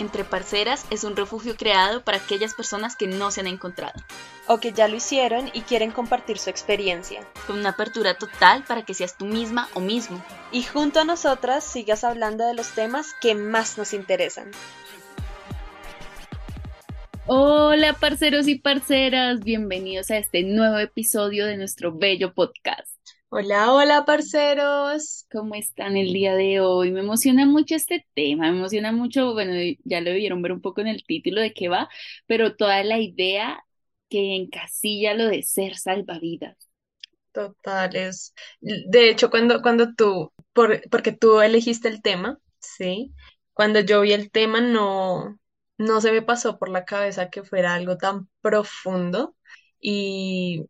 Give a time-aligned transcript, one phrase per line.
[0.00, 4.00] Entre Parceras es un refugio creado para aquellas personas que no se han encontrado.
[4.46, 7.20] O que ya lo hicieron y quieren compartir su experiencia.
[7.46, 10.24] Con una apertura total para que seas tú misma o mismo.
[10.52, 14.50] Y junto a nosotras sigas hablando de los temas que más nos interesan.
[17.26, 22.99] Hola parceros y parceras, bienvenidos a este nuevo episodio de nuestro bello podcast.
[23.32, 25.26] Hola, hola, parceros.
[25.30, 26.90] ¿Cómo están el día de hoy?
[26.92, 29.52] Me emociona mucho este tema, me emociona mucho, bueno,
[29.84, 31.88] ya lo vieron ver un poco en el título de qué va,
[32.26, 33.64] pero toda la idea
[34.08, 36.56] que encasilla lo de ser salvavidas.
[37.32, 38.34] Totales.
[38.60, 43.12] De hecho, cuando, cuando tú, por, porque tú elegiste el tema, ¿sí?
[43.52, 45.38] Cuando yo vi el tema, no,
[45.78, 49.36] no se me pasó por la cabeza que fuera algo tan profundo
[49.80, 50.66] y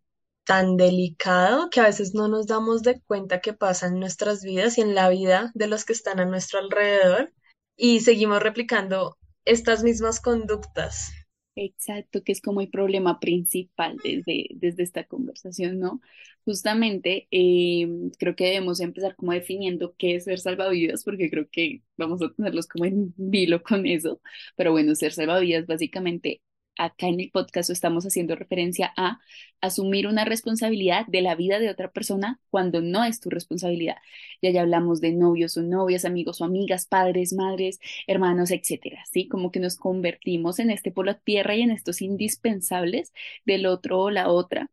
[0.50, 4.78] tan delicado que a veces no nos damos de cuenta que pasa en nuestras vidas
[4.78, 7.32] y en la vida de los que están a nuestro alrededor
[7.76, 11.12] y seguimos replicando estas mismas conductas.
[11.54, 16.00] Exacto, que es como el problema principal desde, desde esta conversación, ¿no?
[16.44, 17.86] Justamente eh,
[18.18, 22.32] creo que debemos empezar como definiendo qué es ser salvavidas, porque creo que vamos a
[22.34, 24.20] tenerlos como en vilo con eso,
[24.56, 26.42] pero bueno, ser salvavidas básicamente
[26.80, 29.20] acá en el podcast estamos haciendo referencia a
[29.60, 33.96] asumir una responsabilidad de la vida de otra persona cuando no es tu responsabilidad.
[34.42, 39.28] Ya ya hablamos de novios o novias, amigos o amigas, padres, madres, hermanos, etcétera, ¿sí?
[39.28, 43.12] Como que nos convertimos en este polo tierra y en estos indispensables
[43.44, 44.70] del otro o la otra,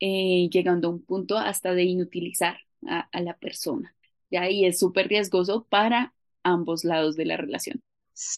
[0.00, 3.94] eh, llegando a un punto hasta de inutilizar a, la persona.
[4.30, 7.82] Ya ahí es súper riesgoso para ambos lados de la relación.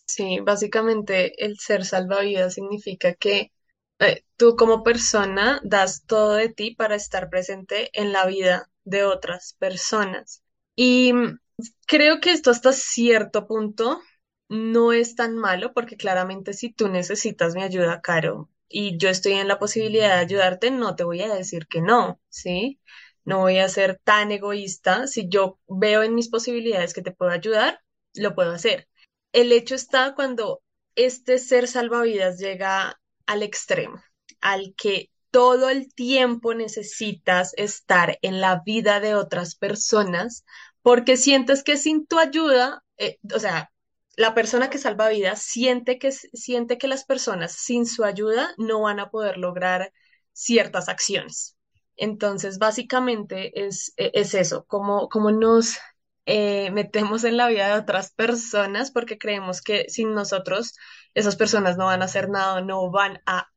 [0.07, 3.53] Sí, básicamente el ser salvavidas significa que
[3.99, 9.05] eh, tú como persona das todo de ti para estar presente en la vida de
[9.05, 10.43] otras personas.
[10.77, 11.39] Y mm,
[11.87, 14.01] creo que esto hasta cierto punto
[14.49, 19.33] no es tan malo porque claramente si tú necesitas mi ayuda, Caro, y yo estoy
[19.35, 22.81] en la posibilidad de ayudarte, no te voy a decir que no, ¿sí?
[23.25, 25.07] No voy a ser tan egoísta.
[25.09, 27.81] Si yo veo en mis posibilidades que te puedo ayudar,
[28.15, 28.89] lo puedo hacer
[29.33, 30.63] el hecho está cuando
[30.95, 34.03] este ser salvavidas llega al extremo,
[34.41, 40.45] al que todo el tiempo necesitas estar en la vida de otras personas
[40.83, 43.73] porque sientes que sin tu ayuda, eh, o sea,
[44.17, 48.83] la persona que salva vidas siente que, siente que las personas sin su ayuda no
[48.83, 49.93] van a poder lograr
[50.33, 51.57] ciertas acciones.
[51.97, 55.79] Entonces, básicamente es, e, es eso, como, como nos
[56.27, 60.75] eh, metemos en la vida de otras personas porque creemos que sin nosotros
[61.15, 63.49] esas personas no van a hacer nada, no van a,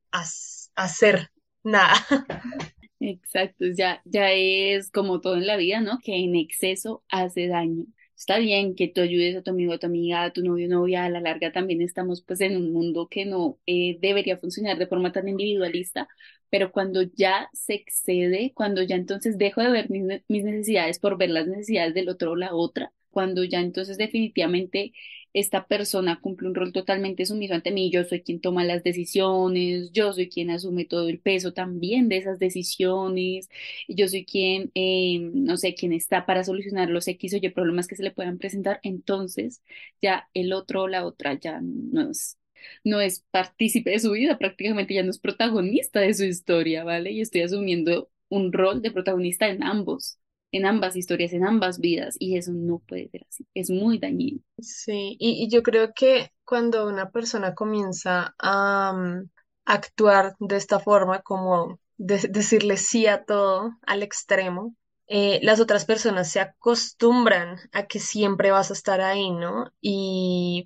[0.76, 1.30] hacer
[1.64, 1.94] nada.
[3.00, 6.00] Exacto, ya, ya es como todo en la vida, ¿no?
[6.04, 7.86] Que en exceso hace daño.
[8.18, 11.04] Está bien que tú ayudes a tu amigo, a tu amiga, a tu novio, novia,
[11.04, 14.88] a la larga también estamos pues en un mundo que no eh, debería funcionar de
[14.88, 16.08] forma tan individualista,
[16.50, 20.04] pero cuando ya se excede, cuando ya entonces dejo de ver mis,
[20.44, 24.94] necesidades por ver las necesidades del otro o la otra, cuando ya entonces definitivamente
[25.34, 29.92] esta persona cumple un rol totalmente sumiso ante mí, yo soy quien toma las decisiones,
[29.92, 33.50] yo soy quien asume todo el peso también de esas decisiones,
[33.88, 37.88] yo soy quien, eh, no sé, quien está para solucionar los X o Y problemas
[37.88, 39.62] que se le puedan presentar, entonces
[40.02, 42.38] ya el otro o la otra ya no es
[42.84, 47.12] no es partícipe de su vida, prácticamente ya no es protagonista de su historia, ¿vale?
[47.12, 50.18] Y estoy asumiendo un rol de protagonista en ambos,
[50.52, 54.40] en ambas historias, en ambas vidas, y eso no puede ser así, es muy dañino.
[54.60, 59.30] Sí, y, yo creo que cuando una persona comienza a mm,
[59.66, 64.76] actuar de esta forma, como decirle sí a todo al extremo,
[65.08, 69.72] eh, las otras personas se acostumbran a que siempre vas a estar ahí, ¿no?
[69.80, 70.66] Y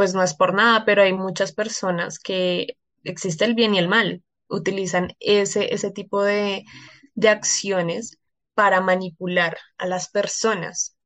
[0.00, 3.86] pues no es por nada, pero hay muchas personas que existe el bien y el
[3.86, 6.64] mal, utilizan ese, ese tipo de,
[7.28, 8.16] acciones
[8.54, 10.96] para manipular a las personas.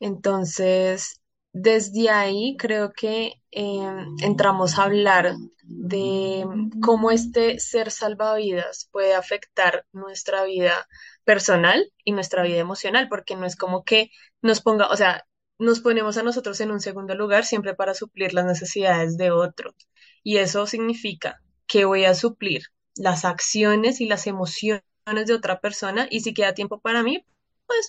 [0.00, 1.22] Entonces,
[1.54, 6.44] desde ahí creo que em, entramos a hablar de
[6.82, 10.86] cómo este ser salvavidas puede afectar nuestra vida
[11.24, 14.10] personal y nuestra vida emocional, porque no es como que
[14.42, 15.24] nos ponga, o sea,
[15.58, 19.74] nos ponemos a nosotros en un segundo lugar siempre para suplir las necesidades de otro.
[20.22, 22.62] Y eso significa que voy a suplir
[22.96, 27.24] las acciones y las emociones de otra persona y si queda tiempo para mí,
[27.66, 27.88] pues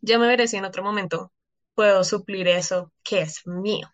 [0.00, 1.32] ya me veré si en otro momento
[1.74, 3.88] puedo suplir eso que es mío.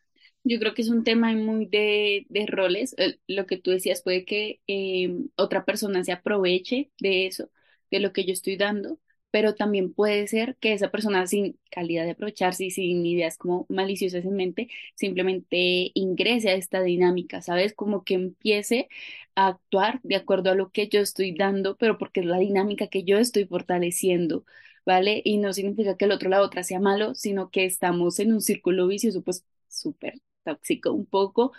[0.44, 2.94] Yo creo que es un tema muy de, roles.
[3.26, 7.50] Lo que tú decías puede que eh, otra persona se aproveche de eso,
[7.90, 8.98] de lo que yo estoy dando,
[9.34, 13.66] pero también puede ser que esa persona sin calidad de aprovecharse y sin ideas como
[13.68, 17.74] maliciosas en mente, simplemente ingrese a esta dinámica, ¿sabes?
[17.74, 18.88] Como que empiece
[19.34, 22.86] a actuar de acuerdo a lo que yo estoy dando, pero porque es la dinámica
[22.86, 24.44] que yo estoy fortaleciendo.
[24.86, 25.22] ¿Vale?
[25.24, 28.42] Y no significa que el otro la otra sea malo, sino que estamos en un
[28.42, 31.52] círculo vicioso, pues súper tóxico un poco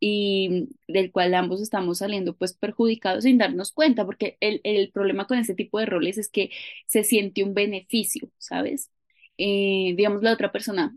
[0.00, 5.26] y del cual ambos estamos saliendo pues perjudicados sin darnos cuenta, porque el, el problema
[5.26, 6.50] con este tipo de roles es que
[6.86, 8.90] se siente un beneficio, ¿sabes?
[9.38, 10.96] Eh, digamos, la otra persona,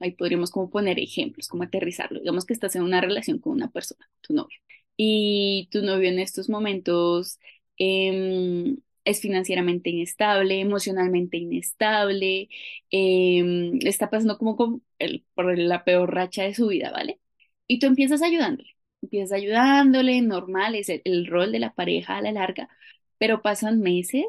[0.00, 3.70] ahí podríamos como poner ejemplos, como aterrizarlo, digamos que estás en una relación con una
[3.70, 4.58] persona, tu novio,
[4.96, 7.38] y tu novio en estos momentos
[7.78, 12.48] em, es financieramente inestable, emocionalmente inestable,
[12.90, 17.20] em, está pasando como el, por la peor racha de su vida, ¿vale?
[17.66, 18.70] Y tú empiezas ayudándole,
[19.02, 22.68] empiezas ayudándole, normal, es el, el rol de la pareja a la larga,
[23.18, 24.24] pero pasan meses,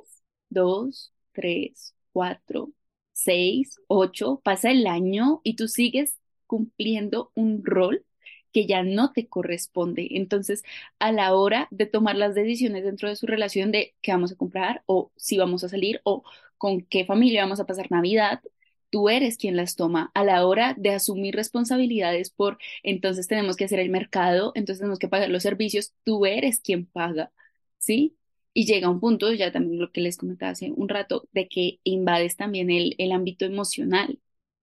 [0.49, 2.71] dos, tres, cuatro,
[3.13, 6.17] seis, ocho, pasa el año y tú sigues
[6.47, 8.05] cumpliendo un rol
[8.53, 10.07] que ya no te corresponde.
[10.11, 10.63] Entonces,
[10.99, 14.35] a la hora de tomar las decisiones dentro de su relación de qué vamos a
[14.37, 16.23] comprar o si vamos a salir o
[16.57, 18.41] con qué familia vamos a pasar Navidad,
[18.89, 23.65] tú eres quien las toma a la hora de asumir responsabilidades por, entonces tenemos que
[23.65, 27.31] hacer el mercado, entonces tenemos que pagar los servicios, tú eres quien paga,
[27.77, 28.15] ¿sí?
[28.53, 31.79] Y llega un punto, ya también lo que les comentaba hace un rato, de que
[31.83, 34.19] invades también el, el ámbito emocional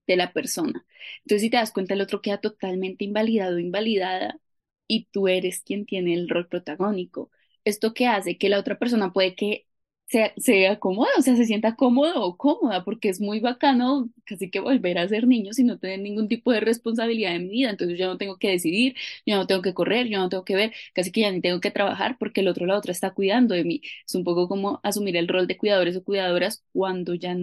[0.07, 0.85] de la persona.
[1.23, 4.39] Entonces, si te das cuenta, el otro queda totalmente invalidado invalidada
[4.87, 7.31] y tú eres quien tiene el rol protagónico.
[7.63, 9.65] Esto que hace que la otra persona puede que
[10.07, 14.49] se, se acomoda, o sea, se sienta cómodo o cómoda, porque es muy bacano casi
[14.51, 17.71] que volver a ser niño sin no tener ningún tipo de responsabilidad en mi vida.
[17.71, 20.55] Entonces yo no tengo que decidir, yo no tengo que correr, yo no tengo que
[20.55, 23.55] ver, casi que ya ni tengo que trabajar porque el otro, la otra está cuidando
[23.55, 23.81] de mí.
[24.07, 27.35] Es un poco como asumir el rol de cuidadores o cuidadoras cuando ya,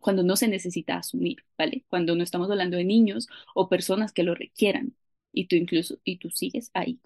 [0.00, 1.84] cuando no se necesita asumir, ¿vale?
[1.88, 4.94] Cuando no estamos hablando de niños o personas que lo requieran.
[5.32, 6.98] Y tú incluso, y tú sigues ahí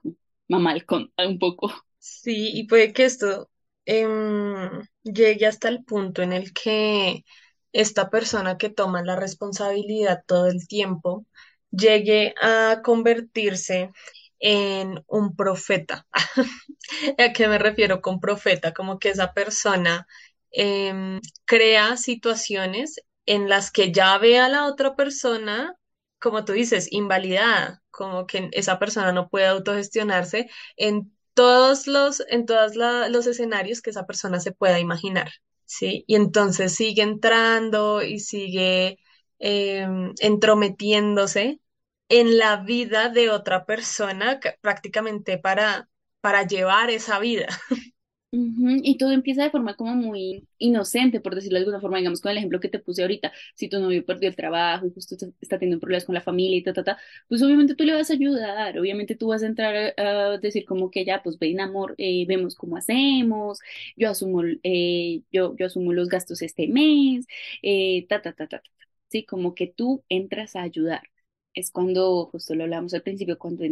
[0.49, 1.73] mamalcón un poco.
[1.99, 3.49] Sí, y puede que esto
[3.84, 7.25] em, llegue hasta el punto en el que
[7.73, 11.26] esta persona que toma la responsabilidad todo el tiempo
[11.70, 13.90] llegue a convertirse
[14.38, 16.06] en un profeta.
[17.19, 18.73] ¿A qué me refiero con profeta?
[18.73, 20.06] Como que esa persona
[20.50, 25.75] em, crea situaciones en las que ya ve a la otra persona,
[26.20, 32.46] como tú dices, invalidada, como que esa persona no puede autogestionarse en todos los, en
[32.46, 35.31] todos los escenarios que esa persona se pueda imaginar,
[35.67, 36.05] ¿sí?
[36.06, 38.99] Y entonces sigue entrando y sigue
[39.38, 41.61] em, entrometiéndose
[42.08, 45.88] en la vida de otra persona ca- prácticamente para,
[46.20, 47.46] para llevar esa vida.
[48.34, 52.23] Ujú, Y todo empieza de forma como muy inocente, por decirlo de alguna forma, digamos
[52.23, 55.17] con el ejemplo que te puse ahorita, si tu novio perdió el trabajo y justo
[55.43, 56.99] está teniendo problemas con la familia y ta, ta, ta,
[57.29, 60.90] pues obviamente tú le vas a ayudar, obviamente tú vas a entrar a, decir como
[60.90, 63.58] que ya, pues ven amor, eh, vemos cómo hacemos,
[63.99, 67.26] yo asumo, eh, yo, yo asumo los gastos este mes,
[67.62, 68.70] eh, ta, ta, ta, ta, ta.
[69.08, 71.02] sí, como que tú entras a ayudar.
[71.55, 73.64] Es cuando, justo lo hablamos al principio, cuando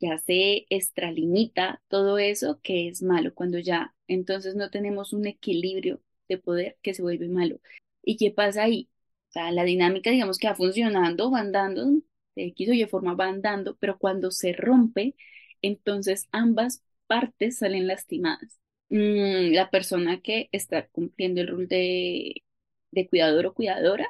[0.00, 6.02] ya se extralimita todo eso que es malo, cuando ya entonces no tenemos un equilibrio
[6.28, 7.60] de poder que se vuelve malo.
[8.02, 8.88] ¿Y qué pasa ahí?
[9.28, 11.86] O sea, la dinámica, digamos que va funcionando, van dando,
[12.34, 15.14] de X o Y forma van dando, pero cuando se rompe,
[15.62, 18.60] entonces ambas partes salen lastimadas.
[18.88, 22.42] Mm, la persona que está cumpliendo el rol de,
[22.90, 24.08] de cuidador o cuidadora,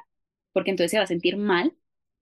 [0.53, 1.75] porque entonces se va a sentir mal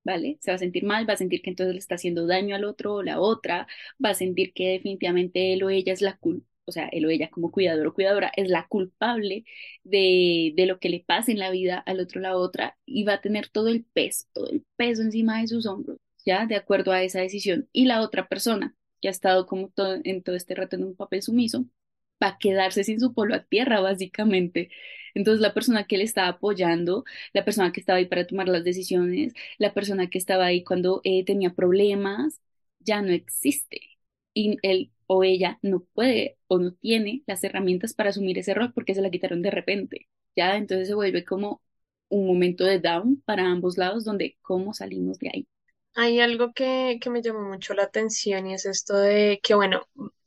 [0.09, 0.37] ¿vale?
[0.41, 2.63] Se va a sentir mal, va a sentir que entonces le está haciendo daño al
[2.65, 3.67] otro o la otra,
[4.03, 7.09] va a sentir que definitivamente él o ella es la culpa, o sea, él o
[7.09, 9.45] ella como cuidador o cuidadora es la culpable
[9.83, 13.03] de, de lo que le pasa en la vida al otro o la otra y
[13.03, 16.45] va a tener todo el peso, todo el peso encima de sus hombros, ¿ya?
[16.45, 17.67] De acuerdo a esa decisión.
[17.73, 20.95] Y la otra persona que ha estado como todo, en todo este rato en un
[20.95, 21.65] papel sumiso,
[22.21, 24.69] va a quedarse sin su polo a tierra, básicamente.
[25.13, 28.63] Entonces, la persona que le estaba apoyando, la persona que estaba ahí para tomar las
[28.63, 32.41] decisiones, la persona que estaba ahí cuando eh, tenía problemas,
[32.79, 33.81] ya no existe.
[34.33, 38.73] Y él o ella no puede o no tiene las herramientas para asumir ese rol
[38.73, 40.07] porque se la quitaron de repente.
[40.35, 41.61] Ya, entonces se vuelve como
[42.09, 45.47] un momento de down para ambos lados donde cómo salimos de ahí.
[45.95, 49.81] Hay algo que, que me llamó mucho la atención y es esto de que, bueno,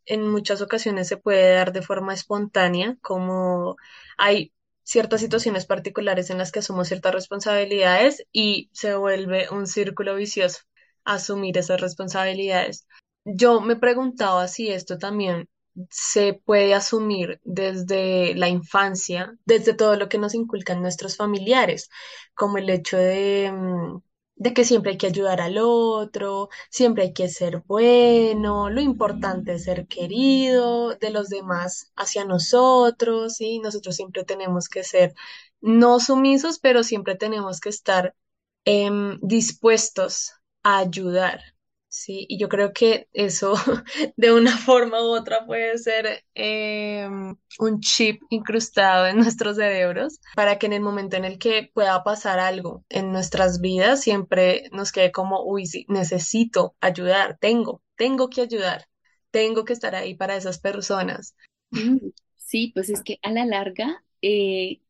[0.07, 3.77] en muchas ocasiones se puede dar de forma espontánea, como
[4.19, 4.53] hay
[4.85, 10.61] ciertas situaciones particulares en las que asumo ciertas responsabilidades y se vuelve un círculo vicioso
[11.05, 12.87] asumir esas responsabilidades.
[13.25, 15.49] Yo me preguntaba si esto también
[15.91, 21.89] se puede asumir desde la infancia, desde todo lo que nos inculcan nuestros familiares,
[22.35, 24.03] como el hecho de, mm,
[24.43, 29.55] de que siempre hay que ayudar al otro, siempre hay que ser bueno, lo importante
[29.55, 35.15] es ser querido de los demás hacia nosotros, y nosotros siempre tenemos que ser
[35.61, 38.17] no sumisos, pero siempre tenemos que estar
[38.65, 40.33] em, dispuestos
[40.65, 41.51] a ayudar.
[41.95, 43.53] Sí, y yo creo que eso
[44.17, 50.59] de una forma u otra puede ser em, un chip incrustado en nuestros cerebros para
[50.59, 54.91] que en el momento en el que pueda pasar algo en nuestras vidas siempre nos
[54.91, 58.87] quede como, uy, sí, necesito ayudar, tengo, tengo que ayudar,
[59.31, 61.35] tengo que estar ahí para esas personas.
[61.71, 61.99] Mm,
[62.37, 64.81] Sí, pues es que a la larga, eh,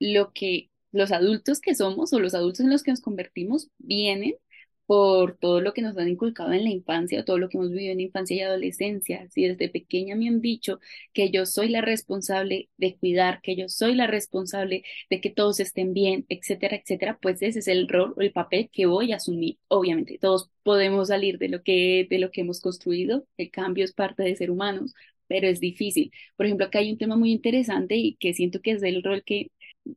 [0.00, 4.34] lo que los adultos que somos o los adultos en los que nos convertimos vienen
[4.86, 7.92] por todo lo que nos han inculcado en la infancia, todo lo que hemos vivido
[7.92, 9.28] en infancia y adolescencia.
[9.30, 10.80] Si desde pequeña me han dicho
[11.12, 15.60] que yo soy la responsable de cuidar, que yo soy la responsable de que todos
[15.60, 19.16] estén bien, etcétera, etcétera, pues ese es el rol o el papel que voy a
[19.16, 19.58] asumir.
[19.68, 23.92] Obviamente, todos podemos salir de lo que, de lo que hemos construido, el cambio es
[23.92, 24.94] parte de ser humanos,
[25.26, 26.12] pero es difícil.
[26.36, 29.22] Por ejemplo, acá hay un tema muy interesante y que siento que es el rol
[29.24, 29.50] que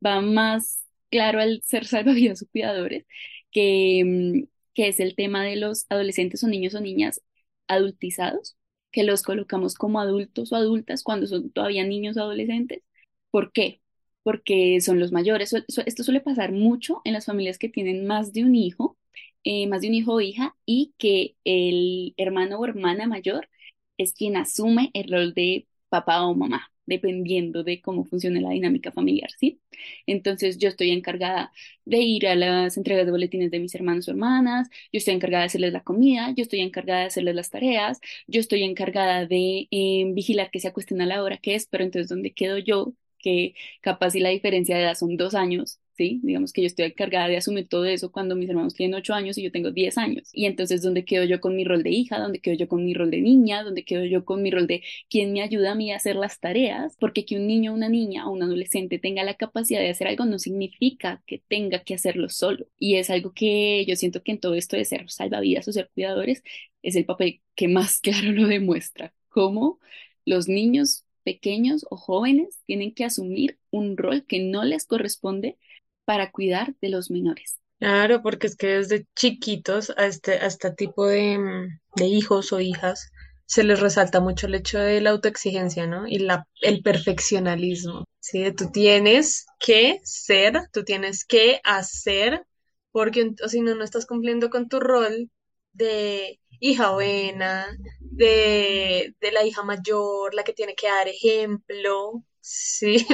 [0.05, 3.05] va más claro al ser salvavidas o cuidadores,
[3.51, 7.21] que, mm, que es el tema de los adolescentes o niños o niñas
[7.67, 8.57] adultizados,
[8.91, 12.83] que los colocamos como adultos o adultas cuando son todavía niños o adolescentes.
[13.31, 13.81] ¿Por qué?
[14.23, 15.53] Porque son los mayores.
[15.53, 18.97] Esto suele pasar mucho en las familias que tienen más de un hijo,
[19.43, 23.49] eh, más de un hijo o hija, y que el hermano o hermana mayor
[23.97, 28.91] es quien asume el rol de papá o mamá, dependiendo de cómo funcione la dinámica
[28.91, 29.59] familiar, ¿sí?
[30.05, 31.51] Entonces yo estoy encargada
[31.85, 35.41] de ir a las entregas de boletines de mis hermanos o hermanas, yo estoy encargada
[35.43, 39.67] de hacerles la comida, yo estoy encargada de hacerles las tareas, yo estoy encargada de
[39.71, 42.93] eh, vigilar que se acuesten a la hora que es, pero entonces ¿dónde quedo yo?
[43.19, 46.19] Que capaz si la diferencia de edad son dos años, ¿sí?
[46.23, 49.37] Digamos que yo estoy encargada de asumir todo eso cuando mis hermanos tienen ocho años
[49.37, 50.29] y yo tengo diez años.
[50.33, 52.19] Y entonces ¿dónde quedo yo con mi rol de hija?
[52.19, 53.63] ¿Dónde quedo yo con mi rol de niña?
[53.63, 56.39] ¿Dónde quedo yo con mi rol de quién me ayuda a mí a hacer las
[56.39, 56.95] tareas?
[56.99, 60.25] Porque que un niño, una niña o un adolescente tenga la capacidad de hacer algo
[60.25, 62.67] no significa que tenga que hacerlo solo.
[62.77, 65.89] Y es algo que yo siento que en todo esto de ser salvavidas o ser
[65.93, 66.43] cuidadores
[66.81, 69.13] es el papel que más claro lo demuestra.
[69.29, 69.79] Cómo
[70.25, 75.57] los niños pequeños o jóvenes tienen que asumir un rol que no les corresponde
[76.05, 77.59] para cuidar de los menores.
[77.79, 82.53] Claro, porque es que desde chiquitos a este, a este tipo de, mm, de hijos
[82.53, 83.11] o hijas
[83.45, 86.07] se les resalta mucho el hecho de la autoexigencia, ¿no?
[86.07, 88.41] Y la, el perfeccionalismo, ¿sí?
[88.41, 92.45] De tú tienes que ser, tú tienes que hacer,
[92.91, 95.29] porque si no, no estás cumpliendo con tu rol
[95.73, 97.67] de hija buena,
[97.99, 103.05] de, de la hija mayor, la que tiene que dar ejemplo, ¿sí?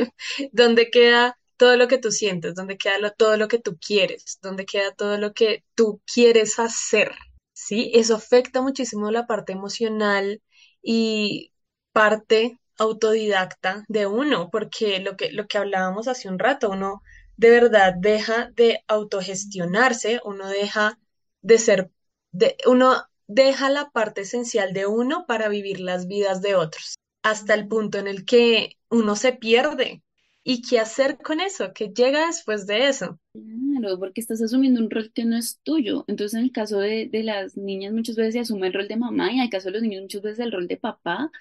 [0.51, 2.55] ¿Dónde queda todo lo que tú sientes?
[2.55, 4.39] ¿Dónde queda lo- todo lo que tú quieres?
[4.41, 7.11] ¿Dónde queda todo lo que tú quieres hacer?
[7.53, 7.91] ¿Sí?
[7.93, 10.41] Eso afecta muchísimo la parte emocional
[10.81, 11.53] y
[11.91, 17.01] parte autodidacta de uno, porque lo que, lo que hablábamos hace un rato, uno
[17.37, 20.97] de verdad deja de autogestionarse, uno deja
[21.41, 21.91] de ser,
[22.31, 27.53] de, uno deja la parte esencial de uno para vivir las vidas de otros, hasta
[27.53, 30.01] el punto en el que uno se pierde.
[30.43, 31.71] ¿Y qué hacer con eso?
[31.73, 33.19] ¿Qué llega después de eso?
[33.33, 36.03] Claro, porque estás asumiendo un rol que no es tuyo.
[36.07, 38.97] Entonces, en el caso de, de las niñas, muchas veces se asume el rol de
[38.97, 41.31] mamá, y en el caso de los niños, muchas veces el rol de papá,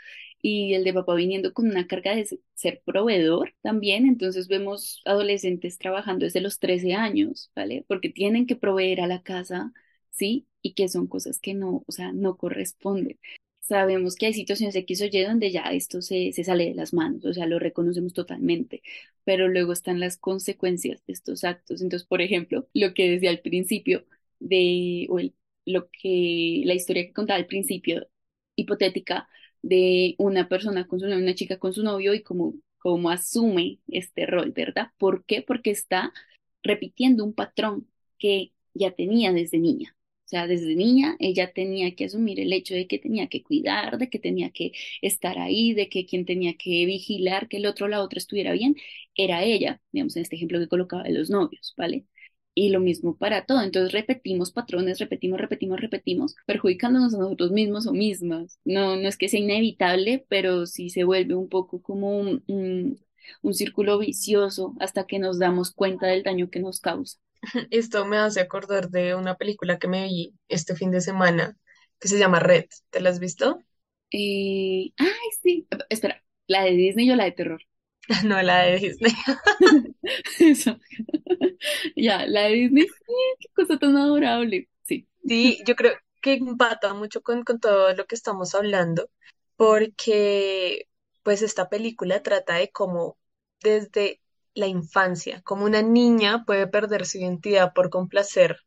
[0.43, 4.07] y el de papá viniendo con una carga de se- ser proveedor también.
[4.07, 7.85] Entonces, vemos adolescentes trabajando desde los 13 años, ¿vale?
[7.89, 9.73] Porque tienen que proveer a la casa,
[10.11, 10.47] ¿sí?
[10.63, 13.19] Y que son cosas que no, o sea, no corresponden.
[13.61, 17.25] Sabemos que hay situaciones X o Y donde ya esto se, sale de las manos,
[17.25, 18.83] o sea, lo reconocemos totalmente
[19.25, 21.83] pero luego están las consecuencias de estos actos.
[21.83, 24.05] Entonces, por ejemplo, lo que decía al principio
[24.41, 25.19] de, o
[25.67, 28.09] lo que, la historia que contaba al principio,
[28.57, 29.29] hipotética,
[29.63, 33.79] de una persona con su novio, una chica con su novio y cómo, cómo asume
[33.89, 34.89] este rol, ¿verdad?
[34.99, 35.43] ¿Por qué?
[35.43, 36.13] Porque está
[36.63, 37.89] repitiendo un patrón
[38.19, 39.95] que ya tenía desde niña.
[40.31, 43.99] O sea, desde niña ella tenía que asumir el hecho de que tenía que cuidar,
[43.99, 44.73] de que tenía que
[45.03, 48.53] estar ahí, de que quien tenía que vigilar que el otro o la otra estuviera
[48.53, 48.77] bien
[49.17, 52.07] era ella, digamos, en este ejemplo que colocaba de los novios, ¿vale?
[52.55, 53.63] Y lo mismo para todo.
[53.63, 58.61] Entonces repetimos patrones, repetimos, repetimos, repetimos, perjudicándonos a nosotros mismos o mismas.
[58.65, 63.01] No, no es que sea inevitable, pero sí se vuelve un poco como un, un,
[63.43, 67.19] un círculo vicioso hasta que nos damos cuenta del daño que nos causa.
[67.71, 71.57] Esto me hace acordar de una película que me vi este fin de semana
[71.99, 72.67] que se llama Red.
[72.91, 73.59] ¿Te la has visto?
[74.11, 75.67] Eh, ay, sí.
[75.89, 77.61] Espera, ¿la de Disney o la de terror?
[78.25, 79.13] No, la de Disney.
[80.41, 80.79] Eso.
[81.97, 82.87] Ya, la de Disney,
[83.39, 84.69] qué cosa tan adorable.
[84.83, 85.07] Sí.
[85.27, 89.09] Sí, yo creo que empata mucho con, con todo lo que estamos hablando,
[89.57, 90.89] porque
[91.23, 93.19] pues esta película trata de cómo
[93.63, 94.20] desde
[94.55, 98.59] la infancia, como una niña puede perder su identidad por complacer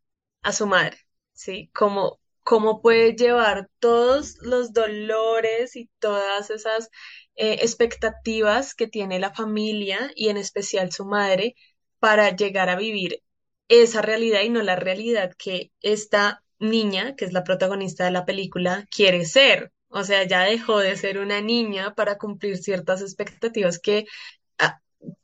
[0.42, 0.98] a su madre,
[1.34, 1.70] ¿sí?
[1.74, 6.90] Cómo, cómo puede llevar todos los dolores y todas esas
[7.36, 11.56] eh, expectativas que tiene la familia y en especial su madre
[12.00, 13.22] para llegar a vivir
[13.70, 18.26] esa realidad y no la realidad que esta niña, que es la protagonista de la
[18.26, 19.72] película, quiere ser.
[19.90, 24.06] O sea, ya dejó de ser una niña para cumplir ciertas expectativas que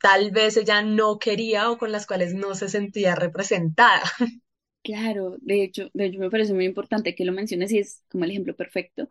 [0.02, 4.04] tal vez ella no quería o con las cuales no se sentía representada.
[4.82, 8.24] Claro, de hecho, de hecho me parece muy importante que lo menciones y es como
[8.24, 9.10] el ejemplo perfecto,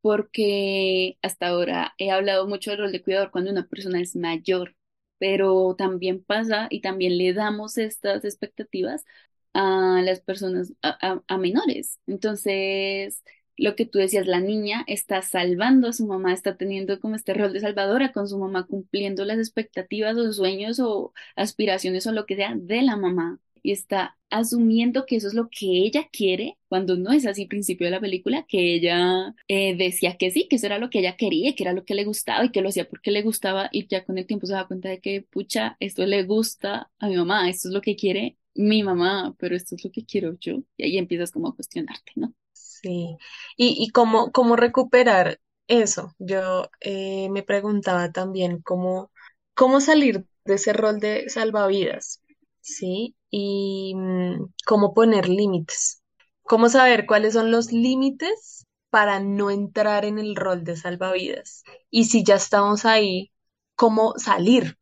[0.00, 4.74] porque hasta ahora he hablado mucho del rol de cuidador cuando una persona es mayor,
[5.18, 9.04] pero también pasa y también le damos estas expectativas
[9.52, 12.00] a las personas, a, a- a menores.
[12.06, 13.22] Entonces,
[13.56, 17.34] lo que tú decías, la niña está salvando a su mamá, está teniendo como este
[17.34, 22.26] rol de salvadora con su mamá, cumpliendo las expectativas o sueños o aspiraciones o lo
[22.26, 23.38] que sea de la mamá.
[23.62, 27.86] Y está asumiendo que eso es lo que ella quiere, cuando no es así principio
[27.86, 31.16] de la película, que ella eh, decía que sí, que eso era lo que ella
[31.16, 33.86] quería, que era lo que le gustaba y que lo hacía porque le gustaba y
[33.86, 37.16] ya con el tiempo se da cuenta de que, pucha, esto le gusta a mi
[37.16, 40.62] mamá, esto es lo que quiere mi mamá, pero esto es lo que quiero yo.
[40.76, 42.32] Y ahí empiezas como a cuestionarte, ¿no?
[42.82, 43.16] Sí.
[43.56, 46.14] Y, y cómo, cómo recuperar eso.
[46.18, 49.10] Yo eh, me preguntaba también cómo,
[49.54, 52.22] cómo salir de ese rol de salvavidas,
[52.60, 53.16] ¿sí?
[53.30, 56.02] Y mm, cómo poner límites.
[56.42, 61.62] Cómo saber cuáles son los límites para no entrar en el rol de salvavidas.
[61.90, 63.30] Y si ya estamos ahí,
[63.76, 64.78] cómo salir.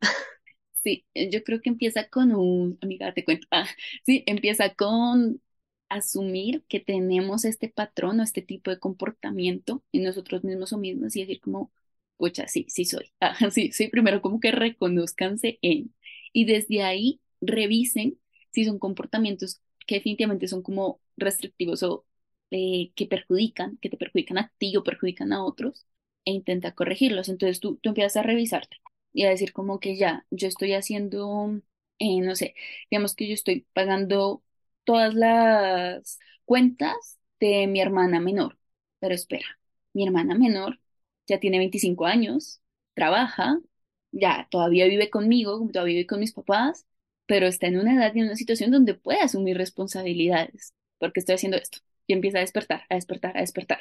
[0.73, 3.67] Sí, eh, yo creo que empieza con un, amiga, te cuento, ah,
[4.07, 5.41] sí, empieza con
[5.89, 11.17] asumir que tenemos este patrón o este tipo de comportamiento en nosotros mismos o mismas
[11.17, 11.73] y decir como,
[12.17, 15.95] pucha, sí, sí soy, ah, sí, sí, primero como que reconózcanse en,
[16.33, 18.19] y desde ahí revisen
[18.53, 22.05] si son comportamientos que definitivamente son como restrictivos o
[22.51, 25.87] eh, que perjudican, que te perjudican a ti o perjudican a otros,
[26.25, 27.29] e intenta corregirlos.
[27.29, 28.77] Entonces tú, tú empiezas a revisarte
[29.13, 31.61] y a decir como que ya, yo estoy haciendo,
[31.99, 32.55] eh, no sé,
[32.91, 34.43] digamos que yo estoy pagando
[34.89, 38.59] todas las cuentas de mi hermana menor,
[39.01, 39.45] pero espera,
[39.93, 40.81] mi hermana menor
[41.27, 42.63] ya tiene 25 años,
[42.95, 43.61] trabaja,
[44.13, 46.87] ya todavía vive conmigo, todavía vive con mis papás,
[47.27, 51.35] pero está en una edad y en una situación donde puede asumir responsabilidades, porque estoy
[51.35, 51.81] haciendo esto.
[52.07, 53.81] Y empieza a despertar, a despertar, a despertar.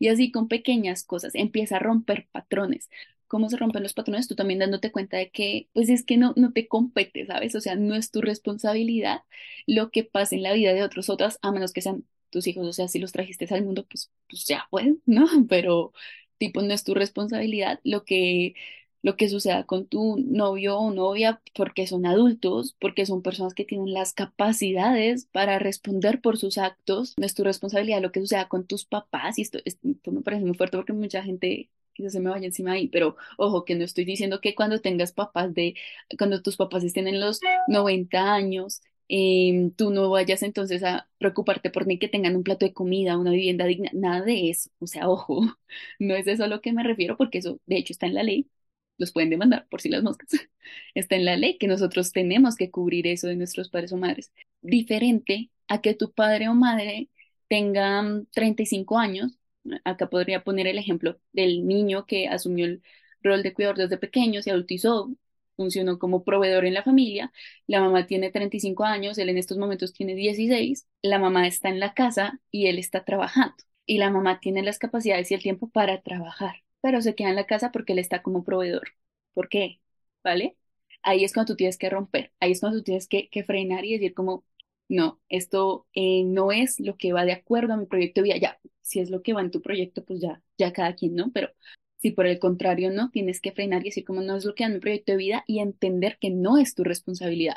[0.00, 2.90] Y así con pequeñas cosas, empieza a romper patrones
[3.28, 6.32] cómo se rompen los patrones, tú también dándote cuenta de que, pues es que no,
[6.36, 7.54] no te compete, ¿sabes?
[7.54, 9.22] O sea, no es tu responsabilidad
[9.66, 12.66] lo que pasa en la vida de otros otras, a menos que sean tus hijos,
[12.66, 15.26] o sea, si los trajiste al mundo, pues, pues ya, pues, ¿no?
[15.48, 15.92] Pero,
[16.38, 18.54] tipo, no es tu responsabilidad lo que,
[19.02, 23.64] lo que suceda con tu novio o novia, porque son adultos, porque son personas que
[23.64, 28.48] tienen las capacidades para responder por sus actos, no es tu responsabilidad lo que suceda
[28.48, 32.20] con tus papás, y esto, esto me parece muy fuerte porque mucha gente quizás se
[32.20, 35.74] me vaya encima ahí, pero ojo, que no estoy diciendo que cuando tengas papás de,
[36.16, 41.70] cuando tus papás estén en los 90 años, em, tú no vayas entonces a preocuparte
[41.70, 44.70] por ni que tengan un plato de comida, una vivienda digna, nada de eso.
[44.78, 45.40] O sea, ojo,
[45.98, 48.22] no es eso a lo que me refiero, porque eso de hecho está en la
[48.22, 48.48] ley,
[48.96, 50.30] los pueden demandar por si las moscas.
[50.94, 54.32] Está en la ley que nosotros tenemos que cubrir eso de nuestros padres o madres.
[54.60, 57.08] Diferente a que tu padre o madre
[57.48, 59.37] tengan 35 años
[59.84, 62.82] Acá podría poner el ejemplo del niño que asumió el
[63.22, 65.10] rol de cuidador desde pequeño, se adultizó,
[65.56, 67.32] funcionó como proveedor en la familia.
[67.66, 70.86] La mamá tiene 35 años, él en estos momentos tiene 16.
[71.02, 73.56] La mamá está en la casa y él está trabajando.
[73.86, 77.36] Y la mamá tiene las capacidades y el tiempo para trabajar, pero se queda en
[77.36, 78.88] la casa porque él está como proveedor.
[79.34, 79.80] ¿Por qué?
[80.22, 80.56] ¿Vale?
[81.02, 83.92] Ahí es cuando tú tienes que romper, ahí es cuando tú tienes que, frenar y
[83.94, 84.44] decir como,
[84.88, 88.36] no, esto eh, no es lo que va de acuerdo a mi proyecto de vida.
[88.38, 91.30] Ya, si es lo que va en tu proyecto, pues ya, ya cada quien, ¿no?
[91.32, 91.50] Pero
[91.98, 94.64] si por el contrario no, tienes que frenar y decir como no es lo que
[94.64, 97.56] en mi proyecto de vida y entender que no es tu responsabilidad.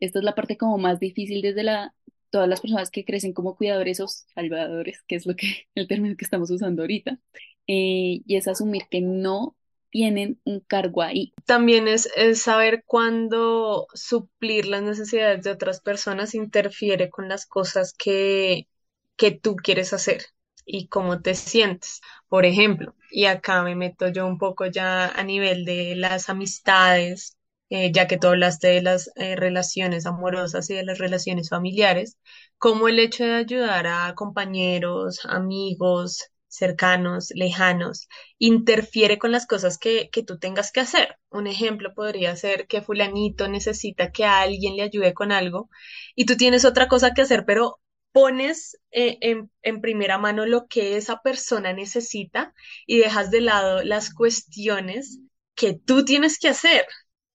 [0.00, 1.94] Esta es la parte como más difícil desde la,
[2.30, 6.16] todas las personas que crecen como cuidadores o salvadores, que es lo que, el término
[6.16, 7.18] que estamos usando ahorita,
[7.66, 9.56] eh, y es asumir que no
[9.90, 11.32] tienen un cargo ahí.
[11.46, 17.94] También es, es saber cuándo suplir las necesidades de otras personas interfiere con las cosas
[17.94, 18.68] que,
[19.16, 20.26] que tú quieres hacer
[20.68, 22.00] y cómo te sientes.
[22.28, 27.36] Por ejemplo, y acá me meto yo un poco ya a nivel de las amistades,
[27.70, 32.18] eh, ya que tú hablaste de las eh, relaciones amorosas y de las relaciones familiares,
[32.58, 40.10] como el hecho de ayudar a compañeros, amigos, cercanos, lejanos, interfiere con las cosas que,
[40.10, 41.16] que tú tengas que hacer.
[41.30, 45.68] Un ejemplo podría ser que fulanito necesita que alguien le ayude con algo
[46.14, 47.80] y tú tienes otra cosa que hacer, pero
[48.18, 52.54] pones eh, en, en primera mano lo que esa persona necesita
[52.86, 55.20] y dejas de lado las cuestiones
[55.54, 56.86] que tú tienes que hacer,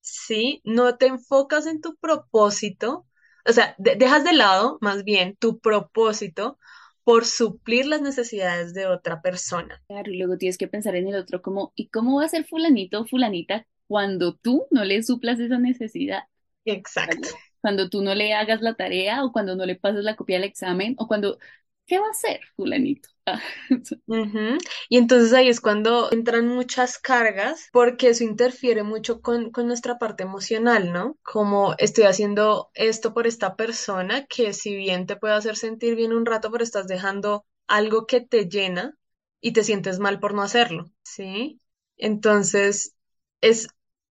[0.02, 0.62] ¿sí?
[0.66, 3.08] No te enfocas en tu propósito,
[3.46, 6.60] o sea, de- dejas de lado más bien tu propósito
[7.04, 9.84] por suplir las necesidades de otra persona.
[9.88, 12.46] Claro, y luego tienes que pensar en el otro como, ¿y cómo va a ser
[12.46, 16.24] fulanito o fulanita cuando tú no le suplas esa necesidad?
[16.66, 17.30] Exacto.
[17.64, 20.46] Cuando tú no le hagas la tarea o cuando no le pases la copia del
[20.50, 21.40] examen o cuando,
[21.88, 23.10] ¿qué va a hacer fulanito?
[24.12, 24.58] Ah.
[24.90, 29.98] Y entonces ahí es cuando entran muchas cargas, porque eso interfiere mucho con, con nuestra
[29.98, 31.18] parte emocional, ¿no?
[31.24, 36.14] Como estoy haciendo esto por esta persona, que si bien te puede hacer sentir bien
[36.14, 38.96] un rato, pero estás dejando algo que te llena
[39.42, 41.60] y te sientes mal por no hacerlo, ¿sí?
[41.98, 42.96] Entonces,
[43.42, 43.68] es,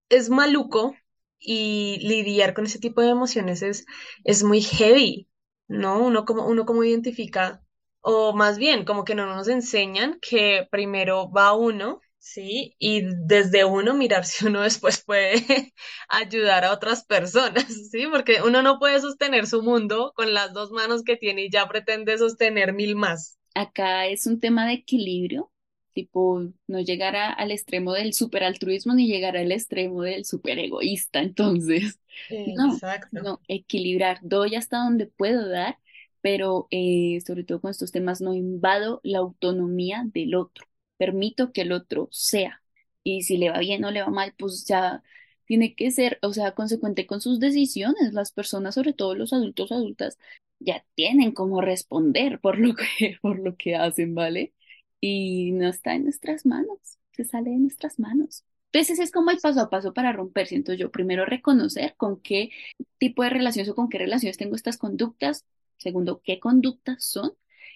[0.08, 0.94] es maluco
[1.42, 3.86] y lidiar con ese tipo de emociones es,
[4.24, 5.28] es muy heavy,
[5.68, 5.98] ¿no?
[6.04, 7.62] Uno como, uno como identifica
[8.02, 12.74] o más bien, como que no nos enseñan que primero va uno, ¿sí?
[12.78, 15.34] Y desde uno mirar si uno después puede
[16.08, 18.06] ayudar a otras personas, ¿sí?
[18.10, 21.68] Porque uno no puede sostener su mundo con las dos manos que tiene y ya
[21.68, 23.38] pretende sostener mil más.
[23.54, 25.51] Acá es un tema de equilibrio,
[25.92, 31.20] tipo, no llegar a- al extremo del superaltruismo ni llegar al extremo del superegoísta.
[31.20, 32.00] Entonces,
[32.54, 35.78] no, no, equilibrar, doy hasta donde puedo dar,
[36.20, 41.62] pero eh, sobre todo con estos temas no invado la autonomía del otro, permito que
[41.62, 42.62] el otro sea.
[43.04, 45.02] Y si le va bien o le va mal, pues ya
[45.46, 48.12] tiene que ser, o sea, consecuente con sus decisiones.
[48.12, 50.18] Las personas, sobre todo los adultos, adultas,
[50.60, 54.54] ya tienen como responder por lo que, por lo que hacen, ¿vale?
[55.02, 56.78] Y no está en nuestras manos,
[57.12, 58.44] se sale de nuestras manos.
[58.72, 60.90] Entonces, es como el paso a paso para romper, siento yo.
[60.90, 62.50] Primero, reconocer con qué
[62.98, 65.44] tipo de relaciones o con qué relaciones tengo estas conductas.
[65.76, 67.32] Segundo, qué conductas son.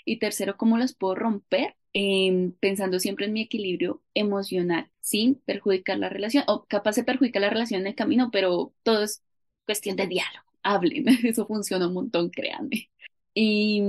[0.07, 5.99] Y tercero, cómo las puedo romper, Em, pensando siempre en mi equilibrio emocional, sin perjudicar
[5.99, 9.23] la relación, o capaz de perjudicar la relación en el camino, pero todo es
[9.65, 10.45] cuestión de diálogo.
[10.63, 12.91] Hablen, eso funciona un montón, créanme.
[13.33, 13.83] Y,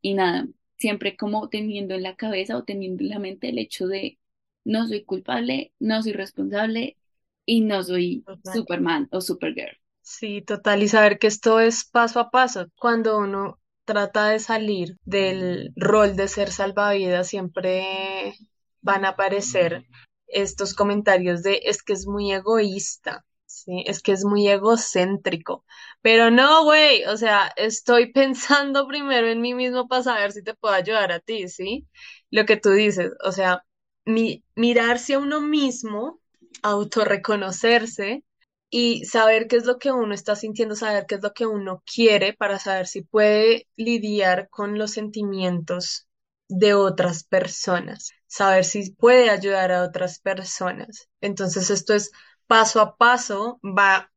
[0.00, 0.48] y nada,
[0.80, 4.18] siempre como teniendo en la cabeza o teniendo en la mente el hecho de
[4.64, 6.96] no soy culpable, no soy responsable
[7.44, 8.54] y no soy Total.
[8.54, 9.76] Superman o Supergirl.
[10.00, 10.82] Sí, total.
[10.82, 12.66] Y saber que esto es paso a paso.
[12.76, 18.34] Cuando uno trata de salir del rol de ser salvavidas, siempre
[18.80, 19.84] van a aparecer
[20.26, 23.24] estos comentarios de es que es muy egoísta,
[23.64, 23.84] ¿sí?
[23.86, 25.64] Es que es muy egocéntrico.
[26.02, 30.54] Pero no, güey, o sea, estoy pensando primero en mí mismo para saber si te
[30.54, 31.86] puedo ayudar a ti, ¿sí?
[32.30, 33.64] Lo que tú dices, o sea,
[34.04, 36.20] mi- mirarse a uno mismo,
[36.62, 38.24] autorreconocerse
[38.70, 41.82] y saber qué es lo que uno está sintiendo, saber qué es lo que uno
[41.92, 46.06] quiere para saber si puede lidiar con los sentimientos
[46.48, 51.08] de otras personas, saber si puede ayudar a otras personas.
[51.20, 52.10] Entonces, esto es
[52.50, 54.10] paso a paso, va a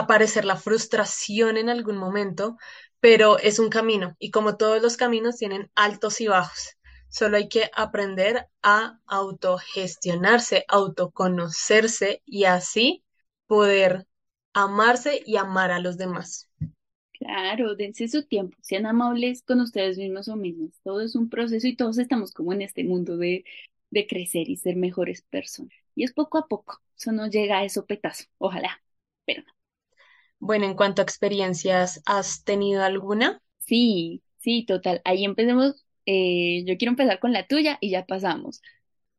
[0.00, 2.56] aparecer la frustración en algún momento,
[2.98, 6.76] pero es un camino y como todos los caminos tienen altos y bajos.
[7.08, 13.04] Solo hay que aprender a autogestionarse, autoconocerse y así
[13.46, 14.08] poder
[14.52, 16.48] amarse y amar a los demás.
[17.12, 20.72] Claro, dense su tiempo, sean amables con ustedes mismos o mismas.
[20.82, 23.44] Todo es un proceso y todos estamos como en este mundo de,
[23.90, 25.85] de crecer y ser mejores personas.
[25.96, 28.82] Y es poco a poco, eso no llega a eso petazo, ojalá,
[29.26, 29.52] pero no.
[30.38, 33.42] Bueno, en cuanto a experiencias, ¿has tenido alguna?
[33.58, 35.00] Sí, sí, total.
[35.04, 35.84] Ahí empecemos.
[36.06, 38.62] eh, yo quiero empezar con la tuya y ya pasamos.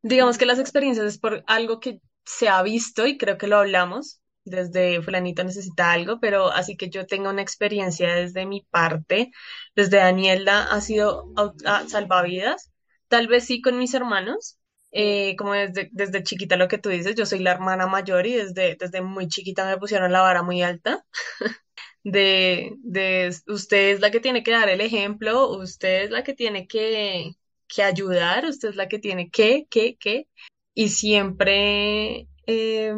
[0.01, 3.57] Digamos que las experiencias es por algo que se ha visto y creo que lo
[3.57, 9.31] hablamos desde fulanito necesita algo, pero así que yo tenga una experiencia desde mi parte,
[9.75, 12.71] desde Daniela ha sido au- ah, salvavidas,
[13.09, 14.57] tal vez sí con mis hermanos.
[14.99, 18.33] Eh, como desde, desde chiquita lo que tú dices, yo soy la hermana mayor y
[18.33, 21.05] desde, desde muy chiquita me pusieron la vara muy alta.
[22.03, 26.33] de, de usted es la que tiene que dar el ejemplo, usted es la que
[26.33, 27.33] tiene que,
[27.67, 30.27] que ayudar, usted es la que tiene que, que, que,
[30.73, 32.93] y siempre eh,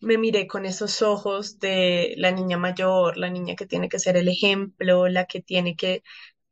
[0.00, 4.16] me miré con esos ojos de la niña mayor, la niña que tiene que ser
[4.16, 6.02] el ejemplo, la que tiene que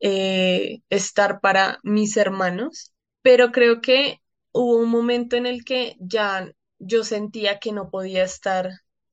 [0.00, 4.21] eh, estar para mis hermanos, pero creo que
[4.52, 8.70] hubo un momento en el que ya yo sentía que no podía estar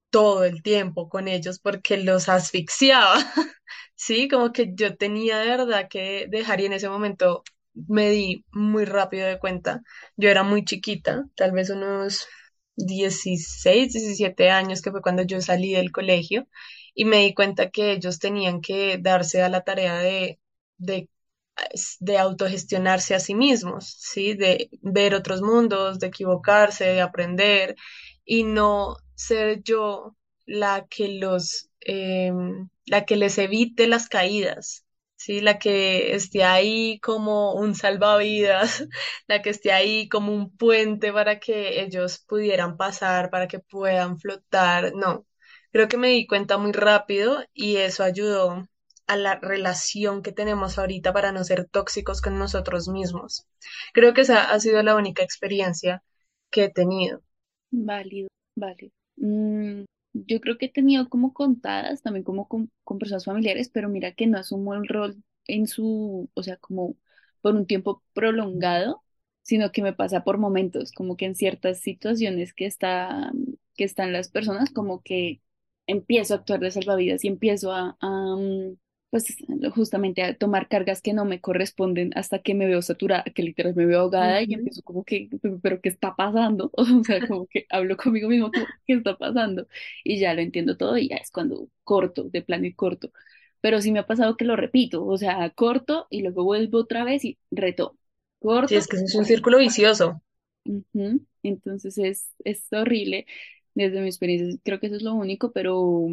[0.09, 3.15] todo el tiempo con ellos porque los asfixiaba,
[3.95, 4.27] ¿sí?
[4.27, 8.85] Como que yo tenía de verdad que dejar y en ese momento me di muy
[8.85, 9.81] rápido de cuenta.
[10.17, 12.27] Yo era muy chiquita, tal vez unos
[12.75, 16.47] 16, 17 años, que fue cuando yo salí del colegio,
[16.93, 20.39] y me di cuenta que ellos tenían que darse a la tarea de,
[20.77, 21.09] de,
[21.99, 24.33] de autogestionarse a sí mismos, ¿sí?
[24.35, 27.75] De ver otros mundos, de equivocarse, de aprender,
[28.25, 35.41] y no ser yo la que los, em, la que les evite las caídas, ¿sí?
[35.41, 38.85] La que esté ahí como un salvavidas,
[39.27, 44.17] la que esté ahí como un puente para que ellos pudieran pasar, para que puedan
[44.19, 44.93] flotar.
[44.95, 45.25] No,
[45.71, 48.67] creo que me di cuenta muy rápido y eso ayudó
[49.09, 53.47] a la relación que tenemos ahorita para no ser tóxicos con nosotros mismos.
[53.91, 56.03] Creo que esa ha sido la única experiencia
[56.51, 57.23] que he tenido.
[57.71, 58.93] Válido, válido.
[59.17, 63.89] Mm, yo creo que he tenido como contadas, también como con, con personas familiares, pero
[63.89, 66.95] mira que no asumo el rol en su, o sea, como
[67.41, 69.01] por un tiempo prolongado,
[69.41, 73.31] sino que me pasa por momentos, como que en ciertas situaciones que está,
[73.75, 75.41] que están las personas, como que
[75.87, 78.77] empiezo a actuar de salvavidas y empiezo a, a, mm,
[79.09, 79.35] pues
[79.75, 83.75] justamente a tomar cargas que no me corresponden hasta que me veo saturada, que literal
[83.75, 84.55] me veo ahogada y Ujú.
[84.55, 85.29] empiezo como que,
[85.63, 86.71] pero, ¿qué está pasando?
[87.01, 89.67] O sea, como que hablo conmigo mismo, como, ¿qué está pasando?
[90.03, 93.11] Y ya lo entiendo todo y ya es cuando corto, de plano y corto.
[93.61, 97.03] Pero sí me ha pasado que lo repito, o sea, corto y luego vuelvo otra
[97.03, 97.97] vez y retomo.
[98.63, 100.21] Sí, Corto, es que eso es un círculo vicioso.
[100.65, 103.25] ujú, Entonces es, es horrible.
[103.73, 106.07] Desde mi experiencia, creo que eso es lo único, pero,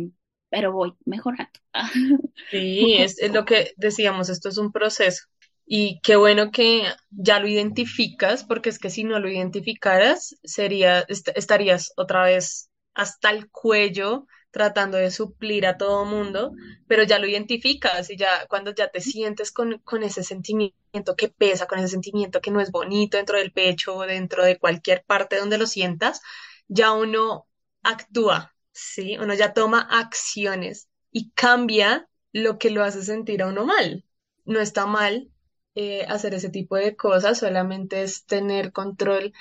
[0.57, 1.61] pero voy mejorando.
[2.51, 5.25] Sí, es, es lo que decíamos, esto es un proceso.
[5.66, 11.01] Y qué bueno que ya lo identificas, porque es que si no lo identificaras, sería,
[11.09, 16.53] est- estarías otra vez hasta el cuello tratando de suplir a todo mundo,
[16.87, 21.29] pero ya lo identificas y ya cuando ya te sientes con, con ese sentimiento que
[21.29, 25.05] pesa, con ese sentimiento que no es bonito dentro del pecho o dentro de cualquier
[25.05, 26.23] parte donde lo sientas,
[26.69, 27.47] ya uno
[27.83, 29.17] actúa, ¿sí?
[29.19, 34.05] Uno ya toma acciones y cambia lo que lo hace sentir a uno mal.
[34.45, 35.31] No está mal
[35.75, 39.33] eh, hacer ese tipo de cosas, solamente es tener control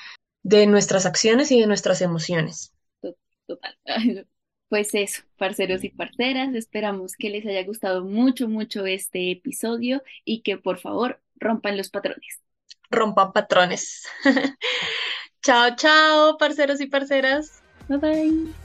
[0.44, 2.74] de nuestras acciones y de nuestras emociones.
[3.02, 3.18] To-
[3.48, 4.28] Total.
[4.68, 10.42] Pues eso, parceros y parceras, esperamos que les haya gustado mucho, mucho este episodio y
[10.42, 12.42] que por favor rompan los patrones.
[12.90, 14.08] Rompan patrones.
[15.44, 17.64] chao, chao, parceros y parceras.
[17.88, 18.65] Bye bye.